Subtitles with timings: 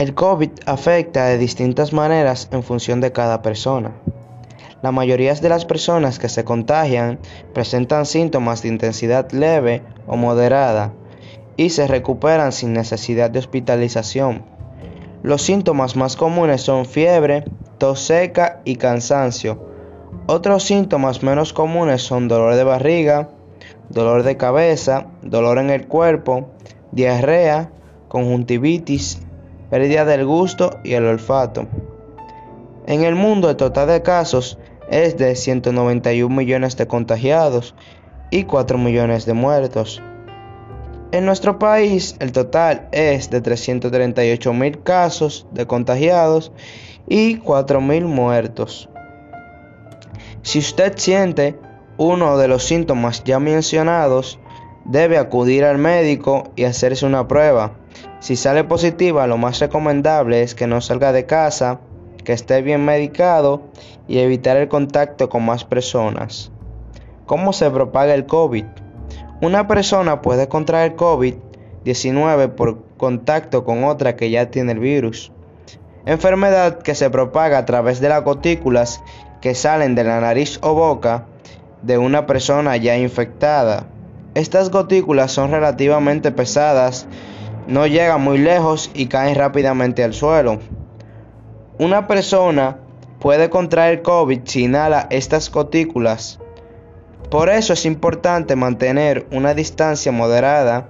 [0.00, 3.92] El COVID afecta de distintas maneras en función de cada persona.
[4.80, 7.18] La mayoría de las personas que se contagian
[7.52, 10.94] presentan síntomas de intensidad leve o moderada
[11.58, 14.42] y se recuperan sin necesidad de hospitalización.
[15.22, 17.44] Los síntomas más comunes son fiebre,
[17.76, 19.68] tos seca y cansancio.
[20.24, 23.28] Otros síntomas menos comunes son dolor de barriga,
[23.90, 26.48] dolor de cabeza, dolor en el cuerpo,
[26.90, 27.70] diarrea,
[28.08, 29.20] conjuntivitis,
[29.70, 31.66] pérdida del gusto y el olfato.
[32.86, 34.58] En el mundo el total de casos
[34.90, 37.74] es de 191 millones de contagiados
[38.30, 40.02] y 4 millones de muertos.
[41.12, 46.52] En nuestro país el total es de 338 mil casos de contagiados
[47.08, 48.88] y 4 mil muertos.
[50.42, 51.58] Si usted siente
[51.96, 54.38] uno de los síntomas ya mencionados,
[54.84, 57.72] debe acudir al médico y hacerse una prueba.
[58.20, 61.80] Si sale positiva, lo más recomendable es que no salga de casa,
[62.24, 63.62] que esté bien medicado
[64.08, 66.52] y evitar el contacto con más personas.
[67.26, 68.64] ¿Cómo se propaga el COVID?
[69.40, 75.32] Una persona puede contraer COVID-19 por contacto con otra que ya tiene el virus.
[76.04, 79.02] Enfermedad que se propaga a través de las gotículas
[79.40, 81.26] que salen de la nariz o boca
[81.82, 83.86] de una persona ya infectada.
[84.34, 87.06] Estas gotículas son relativamente pesadas,
[87.70, 90.58] no llegan muy lejos y caen rápidamente al suelo.
[91.78, 92.78] Una persona
[93.20, 96.40] puede contraer COVID si inhala estas gotículas.
[97.30, 100.88] Por eso es importante mantener una distancia moderada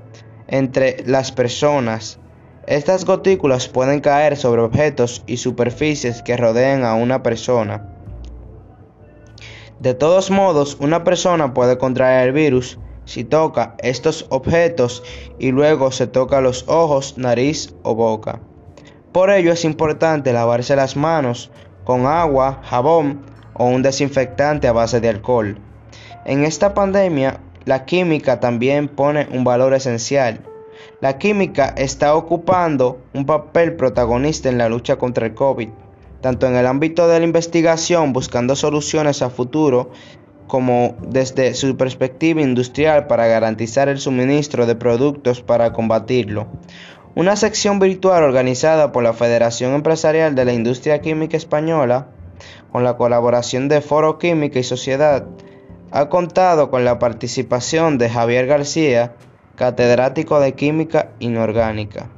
[0.48, 2.18] entre las personas.
[2.66, 7.88] Estas gotículas pueden caer sobre objetos y superficies que rodeen a una persona.
[9.80, 12.78] De todos modos, una persona puede contraer el virus
[13.10, 15.02] si toca estos objetos
[15.40, 18.38] y luego se toca los ojos, nariz o boca.
[19.10, 21.50] Por ello es importante lavarse las manos
[21.82, 23.22] con agua, jabón
[23.54, 25.58] o un desinfectante a base de alcohol.
[26.24, 30.42] En esta pandemia, la química también pone un valor esencial.
[31.00, 35.70] La química está ocupando un papel protagonista en la lucha contra el COVID
[36.20, 39.90] tanto en el ámbito de la investigación buscando soluciones a futuro
[40.50, 46.48] como desde su perspectiva industrial para garantizar el suministro de productos para combatirlo.
[47.14, 52.08] Una sección virtual organizada por la Federación Empresarial de la Industria Química Española,
[52.72, 55.24] con la colaboración de Foro Química y Sociedad,
[55.92, 59.14] ha contado con la participación de Javier García,
[59.54, 62.10] catedrático de Química Inorgánica.